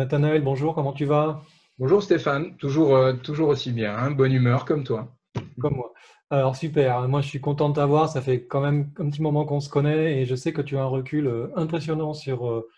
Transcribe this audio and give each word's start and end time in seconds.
Nathanaël, 0.00 0.42
bonjour, 0.42 0.74
comment 0.74 0.94
tu 0.94 1.04
vas? 1.04 1.42
Bonjour 1.78 2.02
Stéphane, 2.02 2.56
toujours, 2.56 2.96
euh, 2.96 3.12
toujours 3.12 3.48
aussi 3.50 3.70
bien, 3.72 3.94
hein, 3.94 4.10
bonne 4.12 4.32
humeur 4.32 4.64
comme 4.64 4.82
toi. 4.82 5.14
Comme 5.60 5.74
moi. 5.76 5.92
Alors 6.30 6.56
super, 6.56 7.06
moi 7.08 7.20
je 7.20 7.28
suis 7.28 7.40
content 7.40 7.68
de 7.68 7.74
t'avoir, 7.74 8.08
ça 8.08 8.22
fait 8.22 8.46
quand 8.46 8.60
même 8.60 8.92
un 8.98 9.10
petit 9.10 9.20
moment 9.22 9.44
qu'on 9.44 9.60
se 9.60 9.68
connaît 9.68 10.20
et 10.20 10.26
je 10.26 10.34
sais 10.34 10.52
que 10.52 10.62
tu 10.62 10.76
as 10.76 10.82
un 10.82 10.86
recul 10.86 11.26
euh, 11.26 11.48
impressionnant 11.56 12.14
sur, 12.14 12.48
euh, 12.48 12.68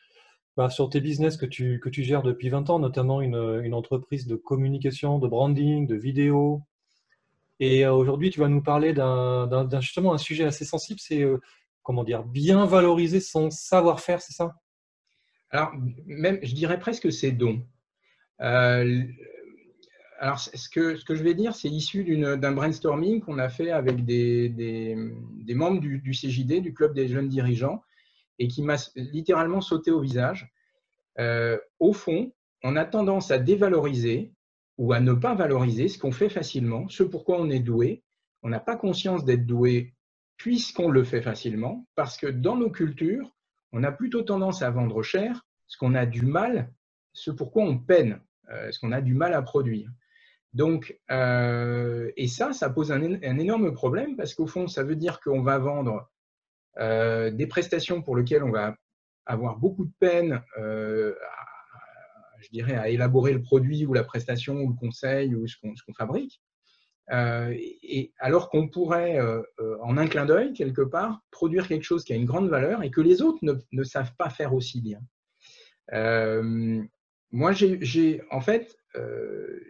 bah, 0.56 0.70
sur 0.70 0.90
tes 0.90 1.00
business 1.00 1.36
que 1.36 1.46
tu, 1.46 1.80
que 1.80 1.88
tu 1.90 2.04
gères 2.04 2.22
depuis 2.22 2.48
20 2.50 2.70
ans, 2.70 2.78
notamment 2.80 3.20
une, 3.22 3.60
une 3.64 3.74
entreprise 3.74 4.26
de 4.28 4.36
communication, 4.36 5.18
de 5.18 5.28
branding, 5.28 5.86
de 5.88 5.96
vidéo. 5.96 6.62
Et 7.60 7.86
aujourd'hui 7.86 8.30
tu 8.30 8.40
vas 8.40 8.48
nous 8.48 8.62
parler 8.62 8.92
d'un 8.94 9.46
d'un- 9.48 9.80
justement 9.80 10.12
un 10.14 10.18
sujet 10.18 10.44
assez 10.44 10.64
sensible, 10.66 11.00
c'est 11.00 11.24
comment 11.82 12.04
dire, 12.04 12.24
bien 12.24 12.66
valoriser 12.66 13.20
son 13.20 13.50
savoir-faire, 13.50 14.20
c'est 14.22 14.34
ça? 14.34 14.54
Alors, 15.52 15.72
même, 16.06 16.38
je 16.42 16.54
dirais 16.54 16.78
presque 16.78 17.12
c'est 17.12 17.32
don. 17.32 17.62
Euh, 18.40 19.02
alors, 20.18 20.38
ce 20.38 20.68
que, 20.68 20.96
ce 20.96 21.04
que 21.04 21.14
je 21.14 21.22
vais 21.22 21.34
dire, 21.34 21.54
c'est 21.54 21.68
issu 21.68 22.04
d'un 22.16 22.52
brainstorming 22.52 23.20
qu'on 23.20 23.38
a 23.38 23.48
fait 23.48 23.70
avec 23.70 24.04
des, 24.04 24.48
des- 24.48 25.54
membres 25.54 25.80
du, 25.80 25.98
du 25.98 26.12
CJD, 26.12 26.60
du 26.60 26.72
Club 26.72 26.94
des 26.94 27.08
jeunes 27.08 27.28
dirigeants, 27.28 27.82
et 28.38 28.48
qui 28.48 28.62
m'a 28.62 28.76
littéralement 28.96 29.60
sauté 29.60 29.90
au 29.90 30.00
visage. 30.00 30.50
Euh, 31.18 31.58
au 31.80 31.92
fond, 31.92 32.32
on 32.62 32.76
a 32.76 32.84
tendance 32.84 33.30
à 33.30 33.38
dévaloriser 33.38 34.32
ou 34.78 34.92
à 34.92 35.00
ne 35.00 35.12
pas 35.12 35.34
valoriser 35.34 35.88
ce 35.88 35.98
qu'on 35.98 36.12
fait 36.12 36.30
facilement, 36.30 36.88
ce 36.88 37.02
pourquoi 37.02 37.40
on 37.40 37.50
est 37.50 37.60
doué. 37.60 38.02
On 38.42 38.48
n'a 38.48 38.60
pas 38.60 38.76
conscience 38.76 39.24
d'être 39.24 39.44
doué 39.46 39.92
puisqu'on 40.38 40.88
le 40.88 41.04
fait 41.04 41.22
facilement, 41.22 41.86
parce 41.94 42.16
que 42.16 42.26
dans 42.26 42.56
nos 42.56 42.70
cultures, 42.70 43.30
on 43.72 43.82
a 43.82 43.92
plutôt 43.92 44.22
tendance 44.22 44.62
à 44.62 44.70
vendre 44.70 45.02
cher 45.02 45.44
ce 45.66 45.76
qu'on 45.78 45.94
a 45.94 46.06
du 46.06 46.22
mal, 46.22 46.70
ce 47.12 47.30
pourquoi 47.30 47.64
on 47.64 47.78
peine, 47.78 48.20
euh, 48.50 48.70
ce 48.70 48.78
qu'on 48.78 48.92
a 48.92 49.00
du 49.00 49.14
mal 49.14 49.34
à 49.34 49.42
produire. 49.42 49.90
Donc, 50.52 50.98
euh, 51.10 52.10
et 52.16 52.28
ça, 52.28 52.52
ça 52.52 52.68
pose 52.68 52.92
un, 52.92 53.00
énorme 53.00 53.72
problème 53.72 54.16
parce 54.16 54.34
qu'au 54.34 54.46
fond, 54.46 54.68
ça 54.68 54.82
veut 54.82 54.96
dire 54.96 55.20
qu'on 55.20 55.42
va 55.42 55.58
vendre 55.58 56.10
euh, 56.78 57.30
des 57.30 57.46
prestations 57.46 58.02
pour 58.02 58.16
lesquelles 58.16 58.44
on 58.44 58.50
va 58.50 58.76
avoir 59.24 59.56
beaucoup 59.56 59.86
de 59.86 59.92
peine, 59.98 60.32
à, 60.32 60.62
je 62.40 62.48
dirais, 62.50 62.76
à 62.76 62.90
élaborer 62.90 63.32
le 63.32 63.40
produit 63.40 63.86
ou 63.86 63.94
la 63.94 64.04
prestation 64.04 64.56
ou 64.56 64.68
le 64.68 64.74
conseil 64.74 65.34
ou 65.34 65.46
ce 65.46 65.56
qu'on 65.56 65.72
qu 65.72 65.94
fabrique. 65.96 66.42
Euh, 67.10 67.54
et 67.82 68.12
alors 68.18 68.48
qu'on 68.48 68.68
pourrait, 68.68 69.18
euh, 69.18 69.42
en 69.82 69.98
un 69.98 70.06
clin 70.06 70.24
d'œil, 70.24 70.52
quelque 70.52 70.82
part, 70.82 71.20
produire 71.30 71.68
quelque 71.68 71.84
chose 71.84 72.04
qui 72.04 72.12
a 72.12 72.16
une 72.16 72.26
grande 72.26 72.48
valeur 72.48 72.82
et 72.82 72.90
que 72.90 73.00
les 73.00 73.22
autres 73.22 73.40
ne, 73.42 73.82
savent 73.82 74.14
pas 74.16 74.30
faire 74.30 74.54
aussi 74.54 74.80
bien. 74.80 75.00
Euh, 75.92 76.82
moi, 77.32 77.52
j'ai, 77.52 78.22
en 78.30 78.40
fait, 78.40 78.76
euh, 78.94 79.60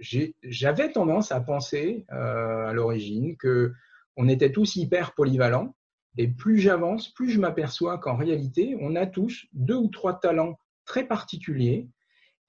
j'avais 0.42 0.92
tendance 0.92 1.32
à 1.32 1.40
penser 1.40 2.04
euh, 2.12 2.66
à 2.66 2.72
l'origine 2.72 3.36
que 3.36 3.72
on 4.16 4.28
était 4.28 4.52
tous 4.52 4.76
hyper 4.76 5.14
polyvalents. 5.14 5.74
Et 6.18 6.28
plus 6.28 6.58
j'avance, 6.58 7.08
plus 7.14 7.30
je 7.30 7.40
m'aperçois 7.40 7.96
qu'en 7.98 8.16
réalité, 8.16 8.76
on 8.80 8.96
a 8.96 9.06
tous 9.06 9.46
deux 9.54 9.76
ou 9.76 9.88
trois 9.88 10.20
talents 10.20 10.58
très 10.84 11.06
particuliers 11.06 11.88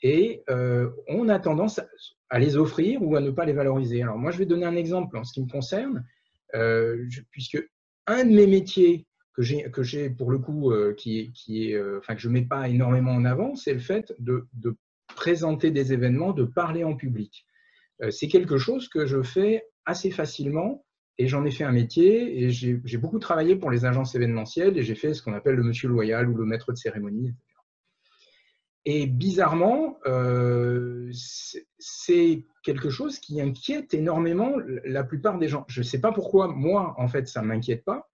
et 0.03 0.43
euh, 0.49 0.89
on 1.07 1.29
a 1.29 1.39
tendance 1.39 1.81
à 2.29 2.39
les 2.39 2.57
offrir 2.57 3.01
ou 3.01 3.15
à 3.15 3.21
ne 3.21 3.31
pas 3.31 3.45
les 3.45 3.53
valoriser. 3.53 4.01
Alors 4.01 4.17
moi, 4.17 4.31
je 4.31 4.37
vais 4.37 4.45
donner 4.45 4.65
un 4.65 4.75
exemple 4.75 5.17
en 5.17 5.23
ce 5.23 5.33
qui 5.33 5.41
me 5.41 5.49
concerne, 5.49 6.05
euh, 6.55 7.07
puisque 7.31 7.63
un 8.05 8.25
de 8.25 8.33
mes 8.33 8.47
métiers 8.47 9.07
que 9.33 9.41
j'ai, 9.41 9.63
que 9.71 9.81
j'ai 9.81 10.09
pour 10.09 10.29
le 10.29 10.39
coup, 10.39 10.71
euh, 10.71 10.93
qui 10.93 11.31
qui 11.31 11.69
est, 11.69 11.75
euh, 11.75 11.99
enfin 11.99 12.15
que 12.15 12.21
je 12.21 12.29
mets 12.29 12.43
pas 12.43 12.67
énormément 12.69 13.11
en 13.11 13.25
avant, 13.25 13.55
c'est 13.55 13.73
le 13.73 13.79
fait 13.79 14.13
de, 14.19 14.45
présenter 15.15 15.69
des 15.69 15.93
événements, 15.93 16.33
de 16.33 16.43
parler 16.43 16.83
en 16.83 16.95
public. 16.95 17.45
C'est 18.09 18.27
quelque 18.27 18.57
chose 18.57 18.89
que 18.89 19.05
je 19.05 19.21
fais 19.21 19.63
assez 19.85 20.09
facilement 20.09 20.83
et 21.19 21.27
j'en 21.27 21.45
ai 21.45 21.51
fait 21.51 21.63
un 21.63 21.71
métier 21.71 22.41
et 22.41 22.49
j'ai, 22.49 22.97
beaucoup 22.97 23.19
travaillé 23.19 23.55
pour 23.55 23.69
les 23.69 23.85
agences 23.85 24.15
événementielles 24.15 24.75
et 24.75 24.81
j'ai 24.81 24.95
fait 24.95 25.13
ce 25.13 25.21
qu'on 25.21 25.33
appelle 25.33 25.55
le 25.55 25.63
monsieur 25.63 25.87
loyal 25.87 26.27
ou 26.27 26.35
le 26.35 26.45
maître 26.45 26.71
de 26.71 26.77
cérémonie. 26.77 27.31
Et 28.85 29.07
bizarrement, 29.07 29.97
euh, 30.05 31.09
c'est 31.79 32.45
quelque 32.63 32.89
chose 32.89 33.19
qui 33.19 33.39
inquiète 33.39 33.93
énormément 33.93 34.55
la 34.83 35.03
plupart 35.03 35.39
des 35.39 35.47
gens. 35.47 35.63
Je 35.67 35.81
ne 35.81 35.85
sais 35.85 36.01
pas 36.01 36.11
pourquoi, 36.11 36.47
moi, 36.47 36.93
en 36.97 37.07
fait, 37.07 37.27
ça 37.27 37.41
ne 37.41 37.47
m'inquiète 37.47 37.85
pas. 37.85 38.09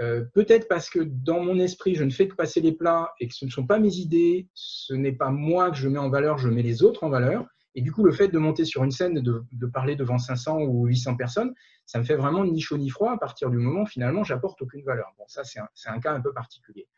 Euh, 0.00 0.24
Peut-être 0.32 0.66
parce 0.68 0.88
que 0.88 1.00
dans 1.00 1.40
mon 1.40 1.58
esprit, 1.58 1.94
je 1.94 2.04
ne 2.04 2.10
fais 2.10 2.26
que 2.26 2.34
passer 2.34 2.60
les 2.60 2.72
plats 2.72 3.12
et 3.20 3.28
que 3.28 3.34
ce 3.34 3.44
ne 3.44 3.50
sont 3.50 3.66
pas 3.66 3.78
mes 3.78 3.96
idées, 3.96 4.48
ce 4.54 4.94
n'est 4.94 5.12
pas 5.12 5.30
moi 5.30 5.70
que 5.70 5.76
je 5.76 5.88
mets 5.88 5.98
en 5.98 6.08
valeur, 6.08 6.38
je 6.38 6.48
mets 6.48 6.62
les 6.62 6.82
autres 6.82 7.04
en 7.04 7.10
valeur. 7.10 7.46
Et 7.74 7.82
du 7.82 7.92
coup, 7.92 8.02
le 8.02 8.12
fait 8.12 8.28
de 8.28 8.38
monter 8.38 8.64
sur 8.64 8.82
une 8.82 8.90
scène 8.90 9.20
de, 9.20 9.44
de, 9.52 9.66
parler 9.66 9.94
devant 9.94 10.18
500 10.18 10.62
ou 10.62 10.86
800 10.86 11.16
personnes, 11.16 11.54
ça 11.86 11.98
me 11.98 12.04
fait 12.04 12.16
vraiment 12.16 12.44
ni 12.44 12.60
chaud 12.60 12.76
ni 12.76 12.90
froid 12.90 13.12
à 13.12 13.18
partir 13.18 13.50
du 13.50 13.58
moment 13.58 13.82
où 13.82 13.86
finalement, 13.86 14.24
j'apporte 14.24 14.60
aucune 14.62 14.82
valeur. 14.84 15.12
Bon, 15.18 15.24
ça, 15.28 15.42
c'est 15.44 15.60
un, 15.88 16.00
cas 16.00 16.12
un 16.12 16.20
peu 16.20 16.32
particulier. 16.32 16.88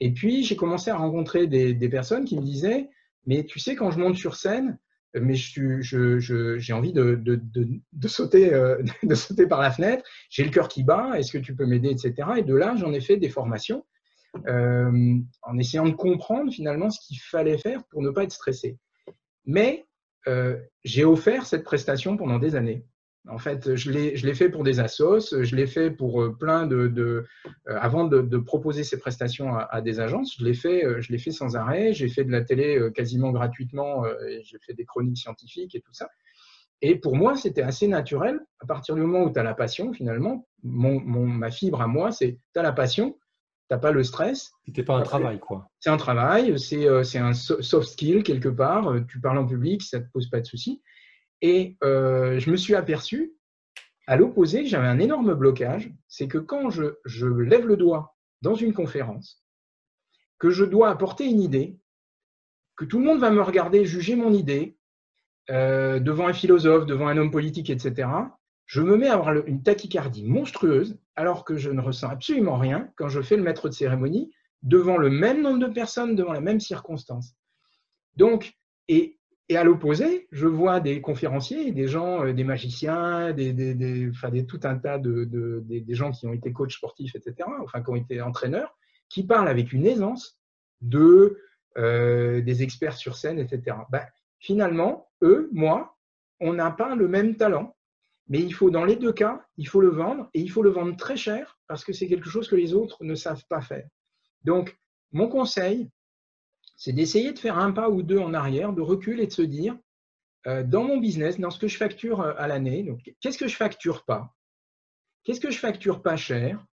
Et 0.00 0.12
puis, 0.12 0.44
j'ai 0.44 0.56
commencé 0.56 0.90
à 0.90 0.96
rencontrer 0.96 1.46
des, 1.46 1.88
personnes 1.88 2.24
qui 2.24 2.36
me 2.36 2.42
disaient, 2.42 2.88
mais 3.26 3.44
tu 3.44 3.58
sais, 3.58 3.74
quand 3.74 3.90
je 3.90 3.98
monte 3.98 4.16
sur 4.16 4.36
scène, 4.36 4.78
mais 5.14 5.34
j'ai 5.34 6.72
envie 6.72 6.92
de, 6.92 7.80
sauter, 8.06 8.52
euh, 8.52 8.82
de 9.02 9.14
sauter 9.14 9.46
par 9.46 9.60
la 9.60 9.70
fenêtre, 9.70 10.04
j'ai 10.30 10.44
le 10.44 10.50
cœur 10.50 10.68
qui 10.68 10.82
bat, 10.82 11.12
est-ce 11.16 11.32
que 11.32 11.38
tu 11.38 11.54
peux 11.54 11.66
m'aider, 11.66 11.90
etc. 11.90 12.28
Et 12.38 12.42
de 12.42 12.54
là, 12.54 12.74
j'en 12.76 12.92
ai 12.92 13.00
fait 13.00 13.16
des 13.16 13.28
formations 13.28 13.84
euh, 14.48 15.16
en 15.42 15.58
essayant 15.58 15.86
de 15.86 15.94
comprendre 15.94 16.52
finalement 16.52 16.90
ce 16.90 16.98
qu'il 17.06 17.20
fallait 17.20 17.58
faire 17.58 17.84
pour 17.84 18.02
ne 18.02 18.10
pas 18.10 18.24
être 18.24 18.32
stressé. 18.32 18.76
Mais 19.46 19.86
euh, 20.26 20.58
j'ai 20.82 21.04
offert 21.04 21.46
cette 21.46 21.64
prestation 21.64 22.16
pendant 22.16 22.38
des 22.38 22.56
années. 22.56 22.84
En 23.28 23.38
fait, 23.38 23.74
je 23.74 23.90
l'ai 23.90 24.34
fait 24.34 24.50
pour 24.50 24.64
des 24.64 24.80
assos, 24.80 25.42
je 25.42 25.56
l'ai 25.56 25.66
fait 25.66 25.90
pour 25.90 26.36
plein 26.36 26.66
de. 26.66 26.88
de 26.88 27.24
euh, 27.68 27.78
avant 27.80 28.04
de, 28.04 28.20
de, 28.20 28.36
proposer 28.38 28.84
ces 28.84 28.98
prestations 28.98 29.54
à, 29.54 29.62
à 29.62 29.80
des 29.80 29.98
agences, 29.98 30.36
je 30.38 30.44
l'ai 30.44 30.52
fait, 30.52 30.84
euh, 30.84 31.00
je 31.00 31.16
fait 31.16 31.30
sans 31.30 31.56
arrêt. 31.56 31.94
J'ai 31.94 32.08
fait 32.08 32.24
de 32.24 32.30
la 32.30 32.42
télé 32.42 32.78
euh, 32.78 32.90
quasiment 32.90 33.32
gratuitement. 33.32 34.04
j'ai 34.42 34.58
fait 34.58 34.74
des 34.74 34.84
chroniques 34.84 35.16
scientifiques 35.16 35.74
et 35.74 35.80
tout 35.80 35.92
ça. 35.92 36.08
Et 36.82 36.96
pour 36.96 37.16
moi, 37.16 37.34
c'était 37.34 37.62
assez 37.62 37.88
naturel. 37.88 38.40
À 38.60 38.66
partir 38.66 38.94
du 38.94 39.00
moment 39.00 39.24
où 39.24 39.32
tu 39.32 39.38
as 39.38 39.42
la 39.42 39.54
passion, 39.54 39.94
finalement, 39.94 40.46
mon, 40.62 41.00
mon, 41.00 41.26
ma 41.26 41.50
fibre 41.50 41.80
à 41.80 41.86
moi, 41.86 42.12
c'est 42.12 42.38
tu 42.52 42.60
as 42.60 42.62
la 42.62 42.72
passion, 42.72 43.12
tu 43.12 43.74
n'as 43.74 43.78
pas 43.78 43.90
le 43.90 44.04
stress. 44.04 44.52
C'était 44.66 44.82
pas 44.82 44.96
un 44.96 45.02
travail, 45.02 45.38
quoi. 45.38 45.70
C'est 45.80 45.88
un 45.88 45.96
travail, 45.96 46.58
c'est 46.58 47.18
un 47.18 47.32
soft 47.32 47.88
skill 47.88 48.22
quelque 48.22 48.50
part. 48.50 48.92
Tu 49.08 49.18
parles 49.18 49.38
en 49.38 49.46
public, 49.46 49.82
ça 49.82 50.00
ne 50.00 50.04
te 50.04 50.10
pose 50.12 50.28
pas 50.28 50.40
de 50.40 50.46
soucis. 50.46 50.82
Et 51.46 51.76
euh, 51.84 52.38
je 52.38 52.50
me 52.50 52.56
suis 52.56 52.74
aperçu, 52.74 53.34
à 54.06 54.16
l'opposé, 54.16 54.64
j'avais 54.64 54.86
un 54.86 54.98
énorme 54.98 55.34
blocage. 55.34 55.92
C'est 56.08 56.26
que 56.26 56.38
quand 56.38 56.70
je, 56.70 56.94
je, 57.04 57.26
lève 57.26 57.66
le 57.66 57.76
doigt 57.76 58.16
dans 58.40 58.54
une 58.54 58.72
conférence, 58.72 59.44
que 60.38 60.48
je 60.48 60.64
dois 60.64 60.88
apporter 60.88 61.26
une 61.26 61.42
idée, 61.42 61.78
que 62.76 62.86
tout 62.86 62.98
le 62.98 63.04
monde 63.04 63.20
va 63.20 63.30
me 63.30 63.42
regarder 63.42 63.84
juger 63.84 64.16
mon 64.16 64.32
idée 64.32 64.78
euh, 65.50 66.00
devant 66.00 66.28
un 66.28 66.32
philosophe, 66.32 66.86
devant 66.86 67.08
un 67.08 67.18
homme 67.18 67.30
politique, 67.30 67.68
etc., 67.68 68.08
je 68.64 68.80
me 68.80 68.96
mets 68.96 69.08
à 69.08 69.12
avoir 69.12 69.46
une 69.46 69.62
tachycardie 69.62 70.24
monstrueuse 70.24 70.98
alors 71.14 71.44
que 71.44 71.58
je 71.58 71.68
ne 71.70 71.82
ressens 71.82 72.08
absolument 72.08 72.56
rien 72.56 72.90
quand 72.96 73.08
je 73.08 73.20
fais 73.20 73.36
le 73.36 73.42
maître 73.42 73.68
de 73.68 73.74
cérémonie 73.74 74.32
devant 74.62 74.96
le 74.96 75.10
même 75.10 75.42
nombre 75.42 75.58
de 75.58 75.70
personnes, 75.70 76.16
devant 76.16 76.32
la 76.32 76.40
même 76.40 76.60
circonstance. 76.60 77.34
Donc, 78.16 78.56
et 78.88 79.18
et 79.48 79.56
à 79.56 79.64
l'opposé, 79.64 80.26
je 80.32 80.46
vois 80.46 80.80
des 80.80 81.00
conférenciers, 81.02 81.70
des 81.72 81.86
gens, 81.86 82.32
des 82.32 82.44
magiciens, 82.44 83.32
des, 83.32 83.52
des, 83.52 84.08
enfin, 84.08 84.30
tout 84.44 84.60
un 84.62 84.78
tas 84.78 84.98
de, 84.98 85.24
de 85.24 85.62
des, 85.66 85.94
gens 85.94 86.12
qui 86.12 86.26
ont 86.26 86.32
été 86.32 86.52
coachs 86.52 86.72
sportifs, 86.72 87.14
etc., 87.14 87.48
enfin 87.62 87.82
qui 87.82 87.90
ont 87.90 87.96
été 87.96 88.22
entraîneurs, 88.22 88.74
qui 89.10 89.26
parlent 89.26 89.48
avec 89.48 89.72
une 89.72 89.84
aisance 89.84 90.40
de 90.80 91.38
euh, 91.76 92.40
des 92.40 92.62
experts 92.62 92.96
sur 92.96 93.16
scène, 93.16 93.38
etc. 93.38 93.76
Ben, 93.90 94.06
finalement, 94.38 95.10
eux, 95.22 95.50
moi, 95.52 95.98
on 96.40 96.54
n'a 96.54 96.70
pas 96.70 96.94
le 96.94 97.08
même 97.08 97.36
talent, 97.36 97.76
mais 98.28 98.38
il 98.40 98.54
faut 98.54 98.70
dans 98.70 98.84
les 98.84 98.96
deux 98.96 99.12
cas, 99.12 99.44
il 99.56 99.68
faut 99.68 99.80
le 99.80 99.88
vendre 99.88 100.30
et 100.32 100.40
il 100.40 100.50
faut 100.50 100.62
le 100.62 100.70
vendre 100.70 100.96
très 100.96 101.16
cher 101.16 101.58
parce 101.66 101.84
que 101.84 101.92
c'est 101.92 102.08
quelque 102.08 102.30
chose 102.30 102.48
que 102.48 102.56
les 102.56 102.72
autres 102.72 103.04
ne 103.04 103.14
savent 103.14 103.44
pas 103.48 103.60
faire. 103.60 103.86
Donc, 104.42 104.78
mon 105.12 105.28
conseil, 105.28 105.90
c'est 106.76 106.92
d'essayer 106.92 107.32
de 107.32 107.38
faire 107.38 107.58
un 107.58 107.72
pas 107.72 107.90
ou 107.90 108.02
deux 108.02 108.18
en 108.18 108.34
arrière, 108.34 108.72
de 108.72 108.82
recul 108.82 109.20
et 109.20 109.26
de 109.26 109.32
se 109.32 109.42
dire, 109.42 109.76
euh, 110.46 110.62
dans 110.62 110.84
mon 110.84 110.98
business, 110.98 111.38
dans 111.38 111.50
ce 111.50 111.58
que 111.58 111.68
je 111.68 111.76
facture 111.76 112.20
à 112.20 112.46
l'année, 112.46 112.86
qu'est-ce 113.20 113.38
que 113.38 113.48
je 113.48 113.56
facture 113.56 114.04
pas? 114.04 114.34
Qu'est-ce 115.24 115.40
que 115.40 115.50
je 115.50 115.58
facture 115.58 116.02
pas 116.02 116.16
cher? 116.16 116.64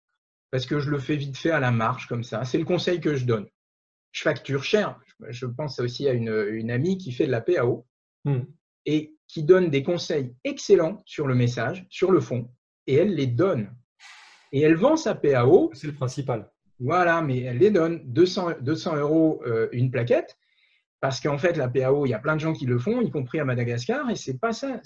Parce 0.49 0.65
que 0.65 0.79
je 0.79 0.89
le 0.89 0.99
fais 0.99 1.15
vite 1.15 1.37
fait 1.37 1.51
à 1.51 1.61
la 1.61 1.71
marche 1.71 2.07
comme 2.07 2.23
ça. 2.23 2.43
C'est 2.43 2.57
le 2.57 2.65
conseil 2.65 2.99
que 2.99 3.15
je 3.15 3.25
donne. 3.25 3.47
Je 4.11 4.23
facture 4.23 4.63
cher. 4.63 4.99
Je 5.29 5.45
pense 5.45 5.79
aussi 5.79 6.09
à 6.09 6.11
une, 6.11 6.47
une 6.51 6.69
amie 6.71 6.97
qui 6.97 7.13
fait 7.13 7.27
de 7.27 7.31
la 7.31 7.39
PAO 7.39 7.85
Hmm. 8.23 8.41
et 8.85 9.15
qui 9.27 9.43
donne 9.43 9.69
des 9.69 9.81
conseils 9.81 10.35
excellents 10.43 11.01
sur 11.05 11.25
le 11.25 11.33
message, 11.33 11.85
sur 11.89 12.11
le 12.11 12.19
fond, 12.19 12.51
et 12.85 12.95
elle 12.95 13.15
les 13.15 13.27
donne. 13.27 13.75
Et 14.51 14.61
elle 14.61 14.75
vend 14.75 14.95
sa 14.95 15.15
PAO. 15.15 15.71
C'est 15.73 15.87
le 15.87 15.93
principal. 15.93 16.51
Voilà, 16.81 17.21
mais 17.21 17.41
elle 17.41 17.59
les 17.59 17.69
donne 17.69 18.01
200, 18.05 18.53
200 18.61 18.95
euros 18.97 19.41
euh, 19.45 19.69
une 19.71 19.91
plaquette. 19.91 20.37
Parce 20.99 21.19
qu'en 21.19 21.37
fait, 21.37 21.57
la 21.57 21.67
PAO, 21.67 22.05
il 22.05 22.09
y 22.09 22.13
a 22.13 22.19
plein 22.19 22.35
de 22.35 22.41
gens 22.41 22.53
qui 22.53 22.65
le 22.65 22.77
font, 22.77 23.01
y 23.01 23.09
compris 23.09 23.39
à 23.39 23.45
Madagascar, 23.45 24.09
et 24.11 24.15
c'est 24.15 24.39
pas 24.39 24.53
ça, 24.53 24.79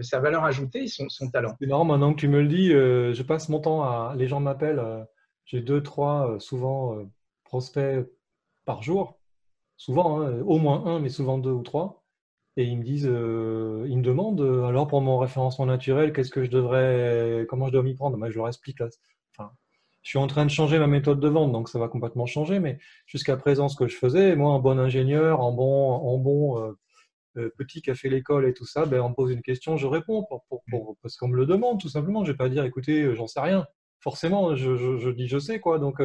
sa 0.00 0.18
valeur 0.18 0.44
ajoutée, 0.44 0.86
son, 0.86 1.06
talent. 1.30 1.54
C'est 1.60 1.66
maintenant 1.66 2.14
que 2.14 2.20
tu 2.20 2.28
me 2.28 2.40
le 2.40 2.48
dis, 2.48 2.72
euh, 2.72 3.12
je 3.12 3.22
passe 3.22 3.50
mon 3.50 3.60
temps 3.60 3.82
à. 3.82 4.14
Les 4.16 4.26
gens 4.26 4.40
m'appellent, 4.40 4.78
euh, 4.78 5.02
j'ai 5.44 5.60
deux, 5.60 5.82
trois, 5.82 6.36
souvent 6.38 6.96
prospects 7.44 8.06
par 8.64 8.82
jour, 8.82 9.18
souvent, 9.76 10.22
hein, 10.22 10.40
au 10.46 10.58
moins 10.58 10.86
un, 10.86 10.98
mais 10.98 11.10
souvent 11.10 11.36
deux 11.36 11.50
ou 11.50 11.62
trois. 11.62 12.04
Et 12.56 12.64
ils 12.64 12.78
me 12.78 12.84
disent, 12.84 13.04
ils 13.04 13.98
me 13.98 14.02
demandent, 14.02 14.40
alors 14.40 14.88
pour 14.88 15.02
mon 15.02 15.18
référencement 15.18 15.66
naturel, 15.66 16.12
qu'est-ce 16.12 16.30
que 16.30 16.44
je 16.44 16.50
devrais, 16.50 17.46
comment 17.48 17.66
je 17.66 17.72
dois 17.72 17.82
m'y 17.82 17.94
prendre? 17.94 18.16
Moi, 18.16 18.30
je 18.30 18.36
leur 18.36 18.48
explique 18.48 18.80
là. 18.80 18.88
Je 20.02 20.10
suis 20.10 20.18
en 20.18 20.26
train 20.26 20.46
de 20.46 20.50
changer 20.50 20.78
ma 20.78 20.86
méthode 20.86 21.20
de 21.20 21.28
vente, 21.28 21.52
donc 21.52 21.68
ça 21.68 21.78
va 21.78 21.88
complètement 21.88 22.26
changer. 22.26 22.58
Mais 22.58 22.78
jusqu'à 23.06 23.36
présent, 23.36 23.68
ce 23.68 23.76
que 23.76 23.86
je 23.86 23.96
faisais, 23.96 24.36
moi, 24.36 24.50
en 24.50 24.60
bon 24.60 24.78
ingénieur, 24.78 25.40
en 25.40 25.52
bon, 25.52 25.90
en 25.92 26.18
bon 26.18 26.58
euh, 26.58 26.72
euh, 27.36 27.50
petit 27.58 27.82
qui 27.82 27.90
a 27.90 27.94
fait 27.94 28.08
l'école 28.08 28.46
et 28.46 28.54
tout 28.54 28.66
ça, 28.66 28.86
ben, 28.86 29.00
on 29.00 29.10
me 29.10 29.14
pose 29.14 29.32
une 29.32 29.42
question, 29.42 29.76
je 29.76 29.86
réponds 29.86 30.26
pour, 30.48 30.96
parce 31.02 31.16
qu'on 31.16 31.28
me 31.28 31.36
le 31.36 31.46
demande 31.46 31.80
tout 31.80 31.88
simplement. 31.88 32.24
Je 32.24 32.32
vais 32.32 32.36
pas 32.36 32.48
dire, 32.48 32.64
écoutez, 32.64 33.02
euh, 33.02 33.14
j'en 33.14 33.26
sais 33.26 33.40
rien. 33.40 33.66
Forcément, 34.00 34.56
je, 34.56 34.76
je, 34.76 35.10
dis, 35.10 35.28
je 35.28 35.38
sais 35.38 35.60
quoi. 35.60 35.78
Donc, 35.78 36.00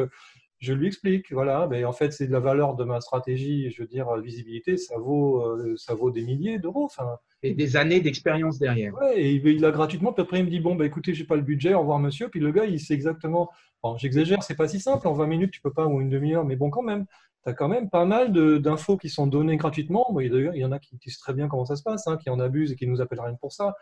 je 0.58 0.72
lui 0.72 0.86
explique, 0.86 1.32
voilà, 1.32 1.66
mais 1.70 1.84
en 1.84 1.92
fait, 1.92 2.12
c'est 2.12 2.26
de 2.26 2.32
la 2.32 2.40
valeur 2.40 2.76
de 2.76 2.84
ma 2.84 3.00
stratégie, 3.00 3.70
je 3.70 3.82
veux 3.82 3.88
dire, 3.88 4.14
visibilité, 4.16 4.76
ça 4.76 4.96
vaut, 4.98 5.76
ça 5.76 5.94
vaut 5.94 6.10
des 6.10 6.22
milliers 6.22 6.58
d'euros. 6.58 6.84
Enfin, 6.84 7.18
et 7.42 7.52
des 7.52 7.76
années 7.76 8.00
d'expérience 8.00 8.58
derrière. 8.58 8.94
Ouais, 8.94 9.20
et 9.20 9.34
il 9.34 9.64
a 9.64 9.70
gratuitement, 9.70 10.12
puis 10.12 10.22
après, 10.22 10.40
il 10.40 10.46
me 10.46 10.50
dit, 10.50 10.60
bon, 10.60 10.74
bah, 10.74 10.86
écoutez, 10.86 11.14
j'ai 11.14 11.24
pas 11.24 11.36
le 11.36 11.42
budget, 11.42 11.74
au 11.74 11.80
revoir 11.80 11.98
monsieur. 11.98 12.28
Puis 12.28 12.40
le 12.40 12.50
gars, 12.50 12.64
il 12.64 12.80
sait 12.80 12.94
exactement 12.94 13.50
J'exagère, 13.96 14.42
c'est 14.42 14.56
pas 14.56 14.68
si 14.68 14.80
simple. 14.80 15.06
En 15.06 15.12
20 15.12 15.26
minutes, 15.26 15.50
tu 15.52 15.60
peux 15.60 15.72
pas, 15.72 15.86
ou 15.86 16.00
une 16.00 16.10
demi-heure, 16.10 16.44
mais 16.44 16.56
bon, 16.56 16.70
quand 16.70 16.82
même, 16.82 17.06
tu 17.44 17.50
as 17.50 17.52
quand 17.52 17.68
même 17.68 17.88
pas 17.88 18.04
mal 18.04 18.32
d'infos 18.60 18.96
qui 18.96 19.08
sont 19.08 19.26
données 19.26 19.56
gratuitement. 19.56 20.06
il 20.20 20.56
y 20.56 20.64
en 20.64 20.72
a 20.72 20.78
qui 20.78 20.96
disent 20.96 21.18
très 21.18 21.32
bien 21.32 21.48
comment 21.48 21.64
ça 21.64 21.76
se 21.76 21.82
passe, 21.82 22.06
hein, 22.08 22.16
qui 22.16 22.30
en 22.30 22.40
abusent 22.40 22.72
et 22.72 22.76
qui 22.76 22.86
nous 22.86 23.00
appellent 23.00 23.20
rien 23.20 23.34
pour 23.34 23.52
ça. 23.52 23.74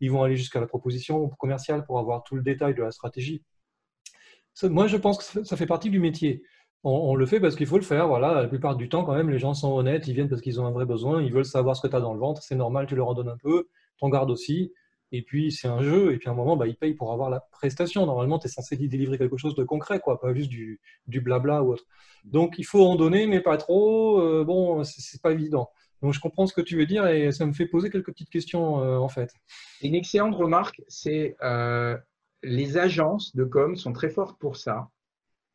Ils 0.00 0.12
vont 0.12 0.22
aller 0.22 0.36
jusqu'à 0.36 0.60
la 0.60 0.66
proposition 0.66 1.28
commerciale 1.30 1.84
pour 1.84 1.98
avoir 1.98 2.22
tout 2.22 2.36
le 2.36 2.42
détail 2.42 2.74
de 2.74 2.82
la 2.82 2.92
stratégie. 2.92 3.42
Moi, 4.64 4.86
je 4.86 4.96
pense 4.96 5.18
que 5.18 5.44
ça 5.44 5.56
fait 5.56 5.66
partie 5.66 5.90
du 5.90 6.00
métier. 6.00 6.42
On, 6.84 7.16
le 7.16 7.26
fait 7.26 7.40
parce 7.40 7.56
qu'il 7.56 7.66
faut 7.66 7.76
le 7.76 7.84
faire. 7.84 8.06
Voilà, 8.06 8.34
la 8.34 8.48
plupart 8.48 8.76
du 8.76 8.88
temps, 8.88 9.04
quand 9.04 9.14
même, 9.14 9.30
les 9.30 9.38
gens 9.38 9.52
sont 9.54 9.72
honnêtes. 9.72 10.06
Ils 10.06 10.14
viennent 10.14 10.28
parce 10.28 10.40
qu'ils 10.40 10.60
ont 10.60 10.66
un 10.66 10.70
vrai 10.70 10.86
besoin. 10.86 11.22
Ils 11.22 11.32
veulent 11.32 11.44
savoir 11.44 11.76
ce 11.76 11.82
que 11.82 11.88
tu 11.88 11.96
as 11.96 12.00
dans 12.00 12.14
le 12.14 12.20
ventre. 12.20 12.42
C'est 12.42 12.54
normal, 12.54 12.86
tu 12.86 12.94
leur 12.94 13.08
en 13.08 13.14
donnes 13.14 13.28
un 13.28 13.36
peu. 13.36 13.68
T'en 13.98 14.08
gardes 14.08 14.30
aussi. 14.30 14.72
Et 15.10 15.22
puis, 15.22 15.50
c'est 15.52 15.68
un 15.68 15.80
jeu, 15.80 16.12
et 16.12 16.18
puis 16.18 16.28
à 16.28 16.32
un 16.32 16.34
moment, 16.34 16.56
bah, 16.56 16.66
ils 16.66 16.76
payent 16.76 16.94
pour 16.94 17.12
avoir 17.12 17.30
la 17.30 17.40
prestation. 17.40 18.04
Normalement, 18.04 18.38
tu 18.38 18.46
es 18.46 18.50
censé 18.50 18.76
délivrer 18.76 19.16
quelque 19.16 19.38
chose 19.38 19.54
de 19.54 19.64
concret, 19.64 20.00
quoi, 20.00 20.20
pas 20.20 20.34
juste 20.34 20.50
du, 20.50 20.80
du 21.06 21.20
blabla 21.20 21.62
ou 21.62 21.72
autre. 21.72 21.84
Donc, 22.24 22.56
il 22.58 22.64
faut 22.64 22.84
en 22.84 22.94
donner, 22.96 23.26
mais 23.26 23.40
pas 23.40 23.56
trop. 23.56 24.20
Euh, 24.20 24.44
bon, 24.44 24.84
c'est 24.84 25.22
pas 25.22 25.32
évident. 25.32 25.70
Donc, 26.02 26.12
je 26.12 26.20
comprends 26.20 26.46
ce 26.46 26.52
que 26.52 26.60
tu 26.60 26.76
veux 26.76 26.86
dire, 26.86 27.06
et 27.06 27.32
ça 27.32 27.46
me 27.46 27.52
fait 27.52 27.66
poser 27.66 27.90
quelques 27.90 28.12
petites 28.12 28.30
questions, 28.30 28.82
euh, 28.82 28.98
en 28.98 29.08
fait. 29.08 29.32
Une 29.82 29.94
excellente 29.94 30.34
remarque, 30.34 30.82
c'est 30.88 31.36
euh, 31.42 31.96
les 32.42 32.78
agences 32.78 33.34
de 33.34 33.44
com 33.44 33.76
sont 33.76 33.92
très 33.92 34.10
fortes 34.10 34.38
pour 34.38 34.56
ça, 34.56 34.88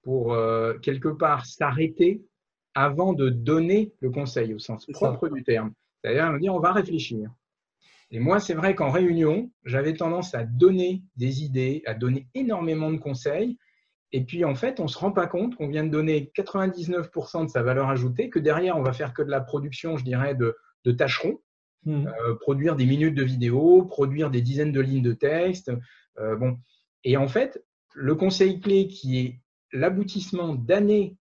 pour 0.01 0.35
quelque 0.81 1.07
part 1.07 1.45
s'arrêter 1.45 2.21
avant 2.75 3.13
de 3.13 3.29
donner 3.29 3.93
le 3.99 4.09
conseil, 4.09 4.53
au 4.53 4.59
sens 4.59 4.85
propre 4.87 5.29
du 5.29 5.43
terme. 5.43 5.73
C'est-à-dire, 6.01 6.37
dire, 6.39 6.53
on 6.53 6.59
va 6.59 6.73
réfléchir 6.73 7.29
et 8.13 8.19
moi, 8.19 8.39
c'est 8.39 8.53
vrai 8.53 8.75
qu'en 8.75 8.91
réunion, 8.91 9.49
j'avais 9.65 9.95
tendance 9.95 10.35
à 10.35 10.43
donner 10.43 11.01
des 11.17 11.43
idées, 11.43 11.81
à 11.87 11.95
donner 11.95 12.27
énormément 12.35 12.91
de 12.91 12.97
conseils. 12.97 13.57
Et 14.11 14.23
puis, 14.23 14.45
en 14.45 14.53
fait, 14.53 14.79
on 14.79 14.83
ne 14.83 14.87
se 14.87 14.99
rend 14.99 15.11
pas 15.11 15.25
compte 15.25 15.55
qu'on 15.55 15.67
vient 15.67 15.83
de 15.83 15.89
donner 15.89 16.31
99% 16.37 17.45
de 17.45 17.49
sa 17.49 17.63
valeur 17.63 17.89
ajoutée, 17.89 18.29
que 18.29 18.37
derrière, 18.37 18.77
on 18.77 18.83
va 18.83 18.93
faire 18.93 19.15
que 19.15 19.23
de 19.23 19.31
la 19.31 19.41
production, 19.41 19.97
je 19.97 20.03
dirais, 20.03 20.35
de, 20.35 20.55
de 20.85 20.91
tâcherons, 20.91 21.39
mmh. 21.85 22.05
euh, 22.05 22.35
produire 22.35 22.75
des 22.75 22.85
minutes 22.85 23.15
de 23.15 23.23
vidéo, 23.23 23.83
produire 23.85 24.29
des 24.29 24.43
dizaines 24.43 24.71
de 24.71 24.81
lignes 24.81 25.01
de 25.01 25.13
texte. 25.13 25.71
Euh, 26.19 26.35
bon. 26.35 26.59
Et 27.03 27.17
en 27.17 27.27
fait, 27.27 27.63
le 27.93 28.15
conseil 28.15 28.59
clé 28.59 28.87
qui 28.87 29.19
est 29.19 29.41
l'aboutissement 29.71 30.55
d'années 30.55 31.17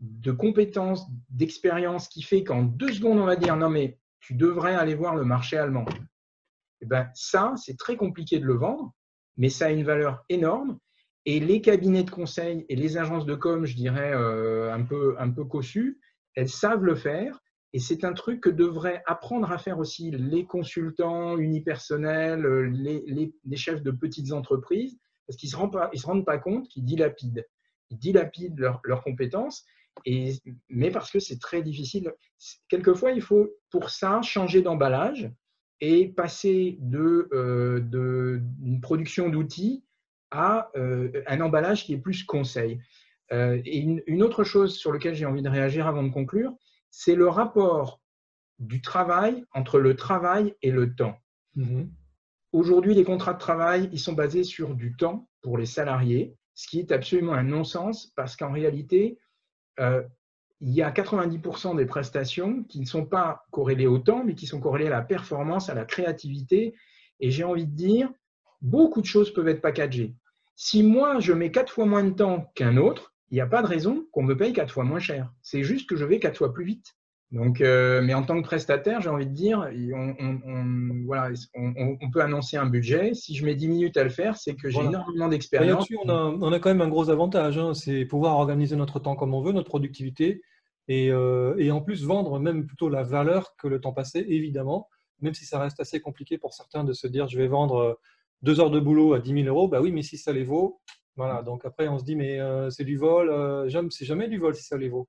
de 0.00 0.30
compétences, 0.30 1.06
d'expérience, 1.28 2.08
qui 2.08 2.22
fait 2.22 2.44
qu'en 2.44 2.62
deux 2.62 2.92
secondes, 2.92 3.18
on 3.18 3.24
va 3.24 3.36
dire 3.36 3.56
non, 3.56 3.68
mais 3.68 3.98
tu 4.20 4.34
devrais 4.34 4.74
aller 4.74 4.94
voir 4.94 5.16
le 5.16 5.24
marché 5.24 5.56
allemand. 5.56 5.86
Eh 6.80 6.86
ben, 6.86 7.10
ça, 7.14 7.54
c'est 7.56 7.76
très 7.76 7.96
compliqué 7.96 8.38
de 8.38 8.46
le 8.46 8.54
vendre, 8.54 8.94
mais 9.36 9.48
ça 9.48 9.66
a 9.66 9.70
une 9.70 9.84
valeur 9.84 10.24
énorme. 10.28 10.78
Et 11.24 11.40
les 11.40 11.60
cabinets 11.60 12.04
de 12.04 12.10
conseil 12.10 12.64
et 12.68 12.76
les 12.76 12.96
agences 12.96 13.26
de 13.26 13.34
com, 13.34 13.66
je 13.66 13.74
dirais 13.74 14.12
euh, 14.14 14.72
un 14.72 14.82
peu, 14.82 15.16
un 15.18 15.30
peu 15.30 15.44
cossues, 15.44 16.00
elles 16.34 16.48
savent 16.48 16.84
le 16.84 16.94
faire. 16.94 17.40
Et 17.74 17.80
c'est 17.80 18.04
un 18.04 18.14
truc 18.14 18.40
que 18.40 18.48
devraient 18.48 19.02
apprendre 19.06 19.50
à 19.52 19.58
faire 19.58 19.78
aussi 19.78 20.10
les 20.10 20.46
consultants 20.46 21.36
unipersonnels, 21.36 22.42
les, 22.72 23.32
les, 23.44 23.56
chefs 23.56 23.82
de 23.82 23.90
petites 23.90 24.32
entreprises, 24.32 24.98
parce 25.28 25.36
qu'ils 25.36 25.50
ne 25.50 25.52
se, 25.94 26.00
se, 26.00 26.06
rendent 26.06 26.24
pas 26.24 26.38
compte 26.38 26.68
qu'ils 26.68 26.84
dilapident. 26.84 27.46
Ils 27.90 27.98
dilapident 27.98 28.58
leurs 28.82 29.04
compétences, 29.04 29.64
mais 30.68 30.90
parce 30.90 31.10
que 31.10 31.20
c'est 31.20 31.38
très 31.38 31.62
difficile. 31.62 32.12
Quelquefois, 32.68 33.12
il 33.12 33.22
faut 33.22 33.48
pour 33.70 33.90
ça 33.90 34.22
changer 34.22 34.62
d'emballage 34.62 35.30
et 35.80 36.08
passer 36.08 36.76
de, 36.80 37.28
euh, 37.32 37.80
de 37.80 38.42
production 38.82 39.28
d'outils 39.28 39.84
à 40.30 40.70
euh, 40.76 41.22
un 41.26 41.40
emballage 41.40 41.84
qui 41.84 41.94
est 41.94 41.98
plus 41.98 42.24
conseil. 42.24 42.80
Euh, 43.32 43.60
et 43.64 43.78
une, 43.78 44.22
autre 44.22 44.44
chose 44.44 44.76
sur 44.76 44.92
laquelle 44.92 45.14
j'ai 45.14 45.26
envie 45.26 45.42
de 45.42 45.48
réagir 45.48 45.86
avant 45.86 46.02
de 46.02 46.10
conclure, 46.10 46.54
c'est 46.90 47.14
le 47.14 47.28
rapport 47.28 48.00
du 48.58 48.80
travail 48.80 49.44
entre 49.52 49.78
le 49.78 49.94
travail 49.94 50.54
et 50.62 50.70
le 50.70 50.94
temps. 50.94 51.16
Mm-hmm. 51.56 51.88
Aujourd'hui, 52.52 52.94
les 52.94 53.04
contrats 53.04 53.34
de 53.34 53.38
travail, 53.38 53.88
ils 53.92 54.00
sont 54.00 54.14
basés 54.14 54.44
sur 54.44 54.74
du 54.74 54.96
temps 54.96 55.28
pour 55.42 55.58
les 55.58 55.66
salariés, 55.66 56.34
ce 56.54 56.66
qui 56.66 56.78
est 56.80 56.92
absolument 56.92 57.34
un 57.34 57.42
non-sens 57.42 58.12
parce 58.16 58.36
qu'en 58.36 58.52
réalité, 58.52 59.18
il 59.78 60.72
y 60.72 60.82
a 60.82 60.90
90% 60.90 61.76
des 61.76 61.86
prestations 61.86 62.64
qui 62.64 62.80
ne 62.80 62.84
sont 62.84 63.04
pas 63.04 63.44
corrélées 63.50 63.86
au 63.86 63.98
temps, 63.98 64.24
mais 64.24 64.34
qui 64.34 64.46
sont 64.46 64.60
corrélées 64.60 64.88
à 64.88 64.90
la 64.90 65.02
performance, 65.02 65.70
à 65.70 65.74
la 65.74 65.84
créativité. 65.84 66.74
Et 67.20 67.30
j'ai 67.30 67.44
envie 67.44 67.66
de 67.66 67.76
dire, 67.76 68.10
beaucoup 68.60 69.00
de 69.00 69.06
choses 69.06 69.32
peuvent 69.32 69.48
être 69.48 69.62
packagées. 69.62 70.16
Si 70.56 70.82
moi, 70.82 71.20
je 71.20 71.32
mets 71.32 71.52
quatre 71.52 71.72
fois 71.72 71.86
moins 71.86 72.02
de 72.02 72.10
temps 72.10 72.50
qu'un 72.56 72.76
autre, 72.76 73.14
il 73.30 73.34
n'y 73.34 73.40
a 73.40 73.46
pas 73.46 73.62
de 73.62 73.68
raison 73.68 74.06
qu'on 74.10 74.24
me 74.24 74.36
paye 74.36 74.52
quatre 74.52 74.72
fois 74.72 74.84
moins 74.84 74.98
cher. 74.98 75.32
C'est 75.42 75.62
juste 75.62 75.88
que 75.88 75.94
je 75.94 76.04
vais 76.04 76.18
quatre 76.18 76.38
fois 76.38 76.52
plus 76.52 76.64
vite. 76.64 76.96
Donc, 77.30 77.60
euh, 77.60 78.00
mais 78.00 78.14
en 78.14 78.22
tant 78.22 78.40
que 78.40 78.46
prestataire, 78.46 79.02
j'ai 79.02 79.10
envie 79.10 79.26
de 79.26 79.34
dire, 79.34 79.68
on, 79.94 81.02
voilà, 81.04 81.34
on, 81.54 82.10
peut 82.10 82.22
annoncer 82.22 82.56
un 82.56 82.64
budget. 82.64 83.12
Si 83.12 83.34
je 83.34 83.44
mets 83.44 83.54
10 83.54 83.68
minutes 83.68 83.96
à 83.98 84.04
le 84.04 84.08
faire, 84.08 84.36
c'est 84.38 84.54
que 84.54 84.70
j'ai 84.70 84.80
énormément 84.80 85.28
d'expérience. 85.28 85.86
On 86.04 86.08
a, 86.08 86.14
on 86.14 86.52
a, 86.52 86.58
quand 86.58 86.70
même 86.70 86.80
un 86.80 86.88
gros 86.88 87.10
avantage, 87.10 87.58
hein. 87.58 87.74
c'est 87.74 88.06
pouvoir 88.06 88.36
organiser 88.36 88.76
notre 88.76 88.98
temps 88.98 89.14
comme 89.14 89.34
on 89.34 89.42
veut, 89.42 89.52
notre 89.52 89.68
productivité, 89.68 90.40
et, 90.88 91.10
euh, 91.12 91.54
et, 91.58 91.70
en 91.70 91.82
plus 91.82 92.02
vendre 92.06 92.38
même 92.40 92.66
plutôt 92.66 92.88
la 92.88 93.02
valeur 93.02 93.54
que 93.58 93.68
le 93.68 93.78
temps 93.78 93.92
passé, 93.92 94.24
évidemment, 94.26 94.88
même 95.20 95.34
si 95.34 95.44
ça 95.44 95.58
reste 95.58 95.80
assez 95.80 96.00
compliqué 96.00 96.38
pour 96.38 96.54
certains 96.54 96.82
de 96.82 96.94
se 96.94 97.06
dire 97.06 97.28
je 97.28 97.36
vais 97.36 97.48
vendre 97.48 97.76
euh, 97.76 97.94
deux 98.40 98.58
heures 98.58 98.70
de 98.70 98.80
boulot 98.80 99.12
à 99.12 99.20
10 99.20 99.44
000 99.44 99.48
euros, 99.48 99.68
bah 99.68 99.82
oui, 99.82 99.92
mais 99.92 100.02
si 100.02 100.16
ça 100.16 100.32
les 100.32 100.44
vaut, 100.44 100.80
voilà. 101.16 101.42
Donc 101.42 101.66
après, 101.66 101.88
on 101.88 101.98
se 101.98 102.04
dit 102.04 102.16
mais 102.16 102.38
c'est 102.70 102.84
du 102.84 102.96
vol, 102.96 103.30
c'est 103.90 104.06
jamais 104.06 104.28
du 104.28 104.38
vol 104.38 104.54
si 104.54 104.62
ça 104.62 104.78
les 104.78 104.88
vaut. 104.88 105.08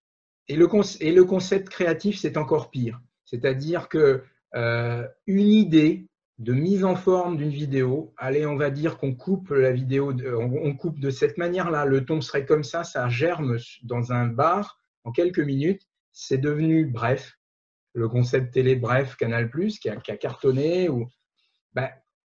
Et 0.50 0.56
le, 0.56 1.24
concept 1.24 1.70
créatif, 1.70 2.20
c'est 2.20 2.36
encore 2.36 2.72
pire. 2.72 3.00
C'est-à-dire 3.24 3.88
que 3.88 4.24
euh, 4.56 5.08
une 5.28 5.52
idée 5.52 6.08
de 6.40 6.54
mise 6.54 6.84
en 6.84 6.96
forme 6.96 7.38
d'une 7.38 7.52
vidéo, 7.52 8.14
allez, 8.18 8.48
on 8.48 8.56
va 8.56 8.72
dire 8.72 8.98
qu'on 8.98 9.14
coupe 9.14 9.52
la 9.52 9.72
vidéo, 9.72 10.12
on, 10.12 10.76
coupe 10.76 11.00
de 11.00 11.12
cette 11.12 11.38
manière-là, 11.38 11.86
le 11.86 12.04
ton 12.04 12.20
serait 12.22 12.46
comme 12.46 12.64
ça, 12.64 12.84
ça 12.84 13.08
germe 13.10 13.58
dans 13.84 14.12
un 14.12 14.26
bar 14.26 14.82
en 15.04 15.12
quelques 15.12 15.40
minutes, 15.40 15.84
c'est 16.14 16.40
devenu 16.40 16.86
bref, 16.86 17.38
le 17.94 18.10
concept 18.10 18.54
télé 18.54 18.76
bref 18.76 19.18
Canal+, 19.18 19.52
qui 19.52 19.90
a, 19.90 19.98
qui 19.98 20.12
a 20.12 20.18
cartonné. 20.18 20.90
Ou, 20.90 21.08
ben, 21.74 21.90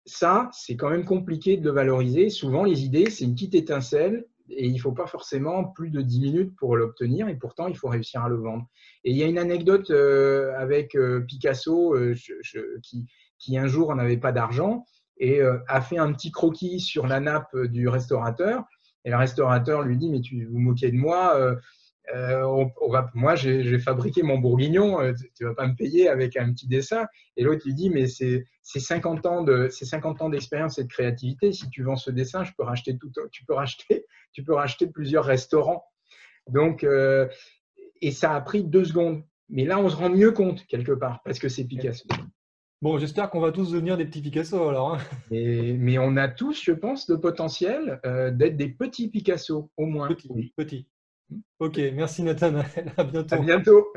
ça, 0.06 0.50
c'est 0.52 0.76
quand 0.76 0.90
même 0.90 1.06
compliqué 1.06 1.58
de 1.58 1.66
le 1.66 1.72
valoriser. 1.72 2.30
Souvent, 2.30 2.64
les 2.64 2.84
idées, 2.84 3.12
c'est 3.12 3.26
une 3.26 3.36
petite 3.36 3.54
étincelle 3.54 4.26
et 4.52 4.68
il 4.68 4.74
ne 4.74 4.80
faut 4.80 4.92
pas 4.92 5.08
forcément 5.08 5.64
plus 5.64 5.90
de 5.90 6.02
10 6.02 6.20
minutes 6.22 6.56
pour 6.56 6.76
l'obtenir, 6.76 7.28
et 7.28 7.36
pourtant, 7.36 7.68
il 7.68 7.78
faut 7.78 7.88
réussir 7.88 8.24
à 8.24 8.30
le 8.30 8.38
vendre. 8.38 8.66
Et 9.04 9.12
il 9.12 9.18
y 9.18 9.24
a 9.24 9.28
une 9.28 9.38
anecdote 9.38 9.92
euh, 9.92 10.54
avec 10.58 10.96
euh, 10.96 11.22
Picasso 11.22 11.96
euh, 11.96 12.16
qui, 12.84 13.06
qui, 13.38 13.58
un 13.58 13.68
jour 13.68 13.96
n'avait 13.96 14.18
pas 14.18 14.32
d'argent 14.32 14.86
et 15.22 15.42
a 15.42 15.82
fait 15.82 15.98
un 15.98 16.14
petit 16.14 16.32
croquis 16.32 16.80
sur 16.80 17.06
la 17.06 17.20
nappe 17.20 17.54
du 17.54 17.90
restaurateur. 17.90 18.64
Et 19.04 19.10
le 19.10 19.18
restaurateur 19.18 19.82
lui 19.82 19.98
dit, 19.98 20.10
mais 20.10 20.22
tu 20.22 20.46
vous 20.46 20.60
moquez 20.60 20.92
de 20.92 20.96
moi, 20.96 21.38
euh, 22.14 22.44
on, 22.82 22.90
va, 22.90 23.10
moi, 23.14 23.36
j'ai 23.36 23.80
fabriqué 23.80 24.24
mon 24.24 24.38
bourguignon, 24.38 25.00
euh, 25.02 25.14
tu 25.36 25.44
ne 25.44 25.50
vas 25.50 25.56
pas 25.56 25.68
me 25.68 25.76
payer 25.76 26.10
avec 26.10 26.38
un 26.38 26.52
petit 26.52 26.68
dessin. 26.68 27.06
Et 27.38 27.44
l'autre 27.44 27.62
lui 27.66 27.74
dit, 27.74 27.90
mais 27.90 28.08
c'est 28.08 28.46
50 28.64 29.26
ans 29.26 30.30
d'expérience 30.30 30.78
et 30.80 30.84
de 30.84 30.90
créativité. 30.90 31.52
Si 31.52 31.70
tu 31.70 31.84
vends 31.84 31.96
ce 31.96 32.12
dessin, 32.12 32.44
je 32.44 32.52
peux 32.58 32.64
racheter 32.64 32.98
tout, 32.98 33.12
tu 33.32 33.46
peux 33.46 33.54
racheter, 33.54 34.06
tu 34.34 34.44
peux 34.44 34.54
racheter 34.54 34.88
plusieurs 34.88 35.26
restaurants. 35.26 35.86
Donc, 36.48 36.84
euh, 36.84 37.28
et 38.02 38.12
ça 38.12 38.34
a 38.34 38.42
pris 38.42 38.64
deux 38.64 38.86
secondes. 38.86 39.24
mais 39.50 39.66
là, 39.66 39.80
on 39.80 39.90
se 39.90 39.96
rend 39.96 40.10
mieux 40.10 40.32
compte 40.32 40.66
quelque 40.68 40.94
part 40.94 41.22
parce 41.24 41.40
que 41.40 41.50
c'est 41.50 41.66
Picasso. 41.66 42.08
Bon, 42.82 42.98
j'espère 42.98 43.30
qu'on 43.30 43.42
va 43.42 43.52
tous 43.52 43.72
devenir 43.72 43.98
des 43.98 44.06
petits 44.06 44.22
Picasso 44.22 44.70
alors. 44.70 44.96
Hein. 44.96 45.00
mais 45.32 45.98
on 46.00 46.16
a 46.16 46.30
tous, 46.30 46.64
je 46.64 46.72
pense, 46.72 47.10
le 47.10 47.20
potentiel 47.20 48.00
euh, 48.06 48.32
d'être 48.32 48.56
des 48.56 48.70
petits 48.70 49.10
Picasso, 49.10 49.70
au 49.76 49.86
moins. 49.86 50.08
Petits, 50.08 50.54
petits. 50.56 50.88
Ok, 51.60 51.78
merci 51.94 52.24
Nathanaël. 52.24 52.94
À 52.98 53.04
bientôt. 53.04 53.36
À 53.36 53.38
bientôt. 53.38 53.88